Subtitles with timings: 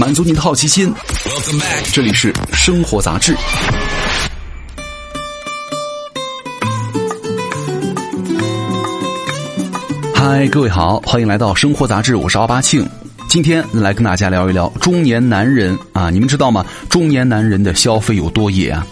[0.00, 0.90] 满足你的好奇心。
[1.92, 3.36] 这里是生活杂志。
[10.14, 12.88] 嗨，各位好，欢迎来到生活杂志，我是奥巴庆。
[13.28, 16.64] 今天来跟大家聊一聊中年男人啊，你们知道吗？
[16.88, 18.86] 中年男人的消费有多野啊？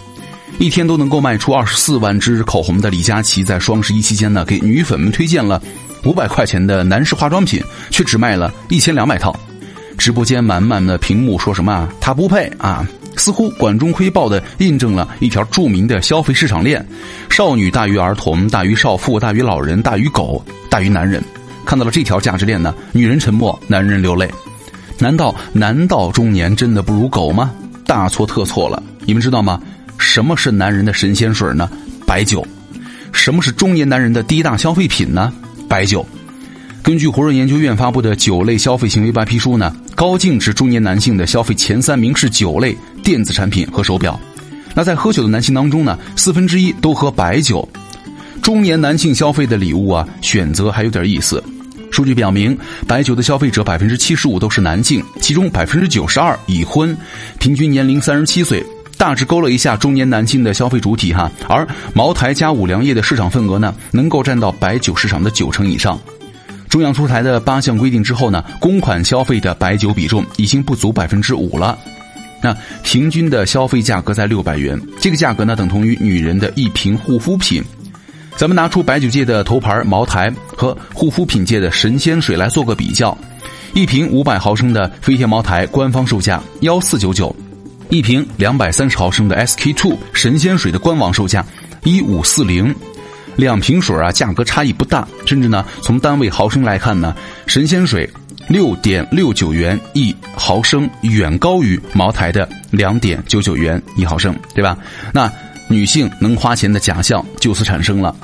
[0.59, 5.59] 一天都能够卖出二十四万支口红的李佳琦，在双十一期间呢，给女粉们推荐了
[6.03, 9.35] 五百块钱的男士化妆品，却只卖了一千两百套。
[9.99, 11.89] 直播间满满的屏幕说什么啊？
[11.99, 12.87] 他不配啊！
[13.17, 16.83] 似乎管中窥豹的印证了一条著名的消费市场链：
[17.29, 21.21] 少女大于儿童，大于少妇，大于老人，大于狗，大于男人。
[21.65, 24.27] 看到了这条价值链呢，女人沉默，男人流泪。
[24.97, 27.51] 难道男到中年真的不如狗吗？
[27.85, 28.81] 大错特错了！
[29.05, 29.61] 你们知道吗？
[29.97, 31.69] 什么是男人的神仙水呢？
[32.07, 32.45] 白酒。
[33.11, 35.33] 什么是中年男人的第一大消费品呢？
[35.67, 36.05] 白酒。
[36.89, 44.19] 根据胡润研究院发布的酒类消费行为白皮书呢，高净值中年男性的消费前三名是酒类、电子产品和手表。
[44.73, 47.69] 那在喝酒的男性当中呢，四分之一都喝白酒。
[48.41, 51.43] 中年男性消费的礼物啊，选择还有点意思。
[51.91, 56.97] 数据表明，白酒的消费者百分之七十五都是男性，其中百分之九十二已婚，
[57.37, 58.65] 平均年龄三十七岁，
[58.97, 61.31] 大致勾勒一下中年男性的消费主体哈。
[61.47, 65.95] 而茅台加五粮液的市场份额呢，能够占到白酒市场的九成以上。
[66.69, 71.77] 中央出台的八项规定之后呢，公款消费的白酒比重已经不足百分之五了。
[72.41, 77.61] 那平均的消费价格在六百元，这个价格呢等同于女人的一瓶护肤品。
[78.37, 83.17] 咱们拿出白酒界的头牌茅台和护肤品界的神仙水来做个比较，
[83.73, 87.35] 一瓶五百毫升的飞天茅台官方售价幺四九九，
[87.89, 91.43] 一瓶两百三十毫升的 SK two 神仙水的官网售价
[91.83, 92.73] 一五四零。
[93.35, 97.15] 两瓶水啊，价格差异不大，甚至呢，从单位毫升来看呢，
[97.47, 98.09] 神仙水
[98.47, 104.77] 六点六九元一毫升，远高于茅台的两点九九元一毫升，对吧？
[105.13, 105.31] 那
[105.67, 108.15] 女性能花钱的假象就此产生了。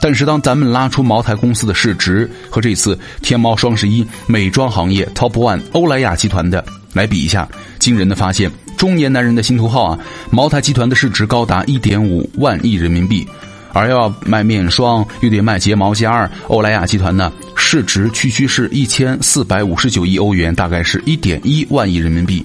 [0.00, 7.48] 但是当咱们拉出茅台公司的市值和这次天猫双十一美妆行业 Top One 欧莱雅集团的来比一下，
[7.78, 9.98] 惊人的发现，中年男人的心头好啊，
[10.30, 13.26] 茅台集团的市值高达一点五万亿人民币。
[13.72, 16.30] 而要卖面霜，又得卖睫毛夹。
[16.48, 22.44] 欧莱雅集团呢，市值区区是一千四百五十九亿欧元，大概是一点一万亿人民币。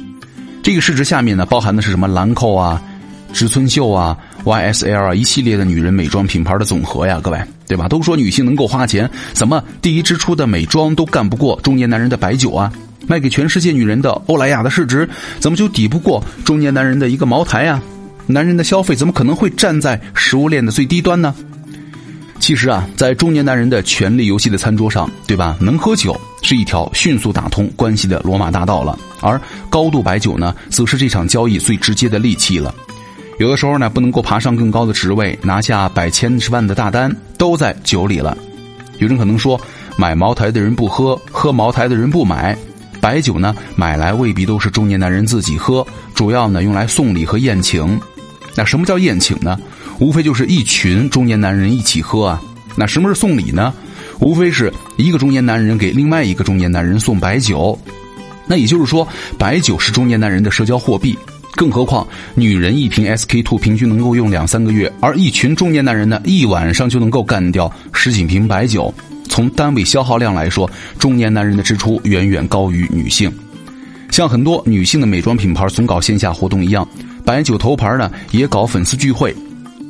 [0.61, 2.07] 这个市值下面呢，包含的是什么？
[2.07, 2.81] 兰蔻啊，
[3.33, 7.87] 植村秀啊，YSL 啊，一系列的女人美妆品牌的总和呀，各位，对吧？
[7.87, 12.71] 都说女性能够花钱，怎么第一支出的美妆都干不过中年男人的白酒啊？
[13.05, 17.81] 卖给全世界女人的欧莱雅的市值，怎么就抵不过中年男人的一个茅台呀？
[18.25, 21.33] 男人的消费怎么可能会站在食物链的最低端呢？
[22.39, 25.55] 其实啊，在中年男人的权力游戏的餐桌上，对吧？
[25.61, 29.39] 能喝酒是一条迅速打通关系的罗马大道了，而
[29.69, 32.73] 高度白酒呢，则是这场交易最直接的利器了。
[33.39, 38.37] 有的时候呢，不能够爬上更高的职位，拿下百千十万的大单，都在酒里了。
[38.99, 39.59] 有人可能说，
[39.97, 42.57] 买茅台的人不喝，喝茅台的人不买。
[42.99, 47.99] 白酒呢，买来未必都是中年男人自己喝，主要呢用来送礼和宴请。
[48.55, 49.59] 那什么叫宴请呢？
[49.99, 52.41] 无非就是一群中年男人一起喝啊。
[52.75, 53.73] 那什么是送礼呢？
[54.19, 57.77] 无非是一个中年男人给另外一个中年男人送白酒。
[58.45, 61.17] 那也就是说，白酒是中年男人的社交货币。
[61.55, 68.91] 更何况，女人一瓶 SK two 平均能够用两三个月，而一群中年男人呢，一晚上就能够干掉十几瓶白酒。
[69.29, 73.31] 从单位消耗量来说，中年男人的支出远远高于女性。
[74.09, 76.87] 像很多女性的美妆品牌总搞线下活动一样，
[77.25, 79.35] 白酒头牌呢也搞粉丝聚会。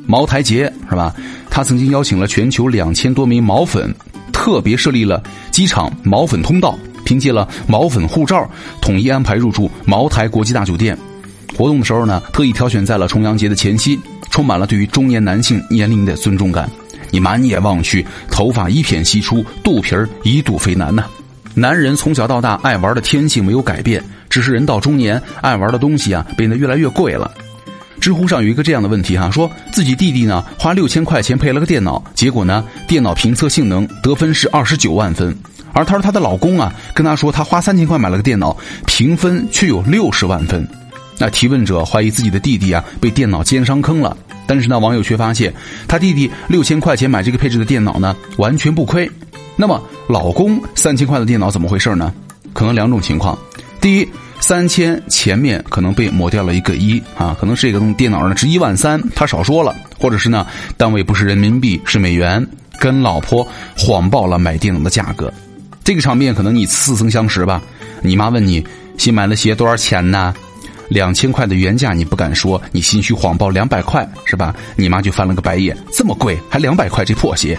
[0.06, 1.14] 茅台节是吧？
[1.50, 3.94] 他曾经邀请了全球两千多名毛粉，
[4.32, 8.48] 特别设立了机场毛粉通道，凭借了毛粉护照，
[8.80, 10.96] 统一安排入住茅台国际大酒店。
[11.56, 13.98] 活动的时候呢，特意挑选在了重阳节的前夕，
[14.30, 16.68] 充满了对于中年男性年龄的尊重感。
[17.10, 21.04] 你满眼望去，头发一片稀疏，肚皮儿一肚肥男呐。
[21.54, 27.30] 男人从小到大爱玩的天性没有改变，只是人到中年爱玩的东西啊变得越来越贵了。
[28.00, 35.34] 知乎上有一个这样的问题哈，说自己弟弟呢花六千块钱配了个电脑，结果呢电脑评测性能得分是二十九万分，
[35.72, 40.66] 而她说她的老公啊跟她说他花三千块买了个电脑，评分却有六十万分。
[41.18, 44.16] 那提问者怀疑自己的弟弟啊被电脑奸商坑了。
[44.46, 45.54] 但是呢，网友却发现，
[45.86, 49.08] 他弟弟六千块钱买这个配置的电脑呢，完全不亏。
[49.56, 52.12] 那么，老公三千块的电脑怎么回事呢？
[52.52, 53.38] 可能两种情况：
[53.80, 54.08] 第一，
[54.40, 60.46] 三千前面可能被抹掉了一个一啊，可能这个东电脑呢值一万三，他少说了；或者是呢，
[60.76, 62.44] 单位不是人民币是美元，
[62.78, 63.46] 跟老婆
[63.76, 65.32] 谎报了买电脑的价格。
[65.82, 67.62] 这个场面可能你似曾相识吧？
[68.02, 68.64] 你妈问你
[68.98, 70.34] 新买的鞋多少钱呢？
[70.88, 74.54] 两千块的原价你不敢说，你心虚谎报两百块是吧？
[74.76, 77.58] 你妈就翻了个白眼，这么贵还两百块这破鞋。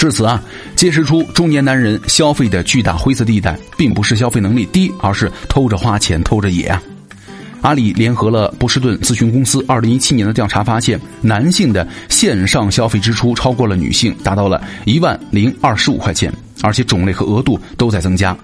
[0.00, 0.42] 至此啊，
[0.74, 6.82] 揭示出中年男人消费的巨大灰色地带，并不是消费能力低，而是偷着花钱偷着野啊。
[7.60, 16.32] 阿里联合了波士顿咨询公司二零一七年的调查发现，男性的线上消费支出超过了女性，达到了一万零二十五块钱，
[16.62, 18.34] 而且种类和额度都在增加。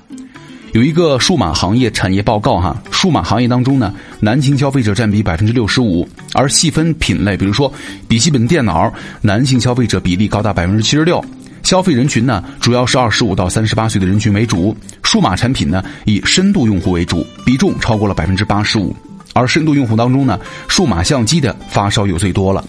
[0.73, 7.73] 有一个数码行业产业报告哈，数码行业当中呢，男性消费者占比百分之六十五，而细分品类，比如说
[8.07, 8.93] 笔记本电脑，
[9.23, 11.25] 男性消费者比例高达百分之七十六。
[11.67, 14.75] 消费人群呢，主要是二十五到三十八岁的人群为主。
[15.03, 18.95] 数码产品呢，以深度用户为主，比重超过了百分之八十五。
[19.35, 22.65] 而深度用户当中呢，数码相机的发烧友最多了。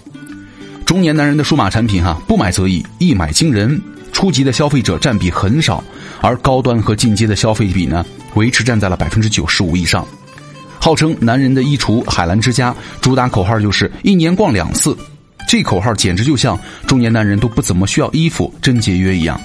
[0.84, 3.80] 中年男人的数码产品哈，不买则已，一买惊人。
[4.10, 5.84] 初级的消费者占比很少，
[6.20, 8.04] 而高端和进阶的消费比呢，
[8.34, 10.04] 维持站在了百分之九十五以上。
[10.80, 14.96] 号称男人的衣橱海澜之家，主打口号就是一年逛两次。
[15.48, 19.40] 这口号简直就像中年男人都不怎么需要衣服，真节约一样。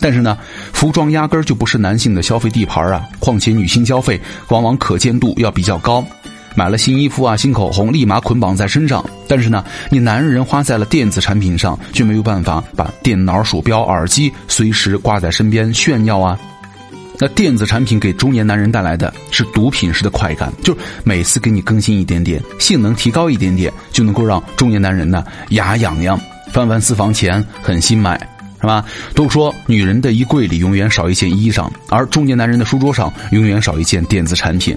[0.00, 0.38] 但是呢，
[0.72, 3.04] 服装压根儿就不是男性的消费地盘啊。
[3.18, 4.20] 况且女性消费
[4.50, 6.04] 往往可见度要比较高，
[6.54, 9.04] 买了新衣服啊、新口红，立马捆绑在身上。
[9.26, 16.38] 但是呢，你男人花在了电子产品上，却没有办法把电脑、鼠标、耳机随时挂在身边炫耀啊。
[17.20, 26.18] 那电子产品给中年男人带来的是毒品式的快感，就是每次给你更新一点点，性能提高一点点，就能够让中年男人呢牙痒痒，
[26.52, 28.16] 翻翻私房钱，狠心买，
[28.60, 28.84] 是吧？
[29.14, 34.76] 都说女人的衣柜里永远少一件衣裳，而中年男人的书桌上永远少一件电子产品。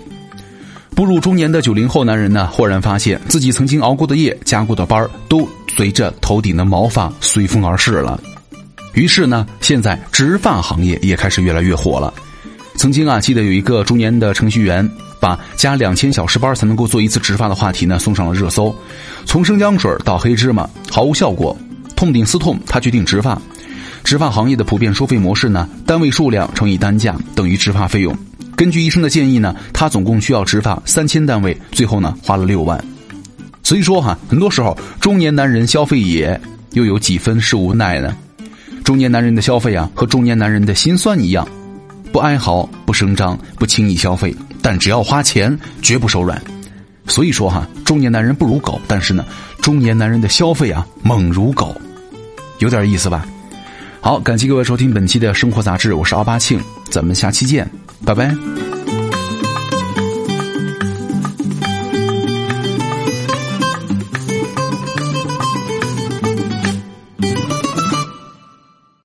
[0.96, 8.20] 步入中年的九零后男人呢，豁然发现自己曾经熬过的夜、加过的班都随着头顶的毛发随风而逝了。
[8.94, 12.14] 于是呢，现在植发行业也开始越来越火了。
[12.82, 14.90] 曾经啊，记得有一个中年的程序员
[15.20, 18.76] 把加两千小时班才能够做一次植发的话题呢送上了热搜。
[19.24, 21.56] 从生姜水到黑芝麻毫无效果，
[21.96, 23.40] 痛定思痛，他决定植发。
[24.04, 28.18] 植发行业的普遍收费模式呢，单位数量乘以单价等于植发费用。
[28.56, 32.84] 根据医生的建议呢，他总共需要植发三千单位，最后呢花了六万。
[33.62, 36.42] 所以说哈，很多时候中年男人消费也
[36.74, 38.18] 又有几分是无奈呢。
[38.84, 41.48] 中年男人的消费啊，和中年男人的心酸一样。
[42.12, 46.42] 不哀嚎，不声张，不轻易消费，但只要花钱，绝不手软。
[47.08, 49.26] 所以说哈，中年男人不如狗，但是呢，
[49.62, 51.76] 中年男人的消费啊猛如狗，
[52.60, 53.26] 有点意思吧？
[54.02, 57.70] 好，感谢各位收听本期的生活杂志，我是奥巴庆，咱们下期见，
[58.06, 58.71] 拜拜。